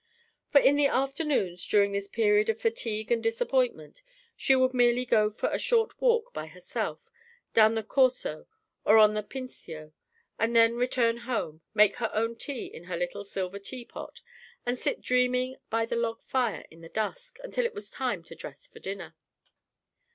[0.49, 4.01] For in the afternoons, during this period of fatigue and disappointment,
[4.35, 7.11] she would merely go for a short walk by herself
[7.53, 8.47] down the Corso
[8.83, 9.93] or on the Pincio
[10.39, 14.21] and then return home, make her own tea in her little silver tea pot
[14.65, 18.33] and sit dreaming by the log fire, in the dusk, until it was time to
[18.33, 19.15] dress for dinner.